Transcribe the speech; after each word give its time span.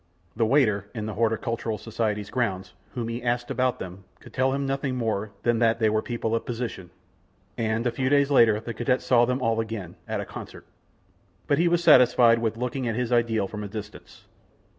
The 0.35 0.47
waiter 0.47 0.87
in 0.95 1.05
the 1.05 1.13
Horticultural 1.13 1.77
Society's 1.77 2.31
grounds, 2.31 2.73
whom 2.95 3.07
he 3.07 3.21
asked 3.21 3.51
about 3.51 3.77
them, 3.77 4.03
could 4.19 4.33
tell 4.33 4.51
him 4.51 4.65
nothing 4.65 4.95
more 4.95 5.29
than 5.43 5.59
that 5.59 5.77
they 5.77 5.91
were 5.91 6.01
people 6.01 6.33
of 6.33 6.43
position, 6.43 6.89
and 7.55 7.85
a 7.85 7.91
few 7.91 8.09
days 8.09 8.31
later 8.31 8.59
the 8.59 8.73
cadet 8.73 9.03
saw 9.03 9.25
them 9.25 9.43
all 9.43 9.59
again 9.59 9.93
at 10.07 10.19
a 10.19 10.25
concert, 10.25 10.65
but 11.45 11.59
he 11.59 11.67
was 11.67 11.83
satisfied 11.83 12.39
with 12.39 12.57
looking 12.57 12.87
at 12.87 12.95
his 12.95 13.11
ideal 13.11 13.47
from 13.47 13.63
a 13.63 13.67
distance. 13.67 14.25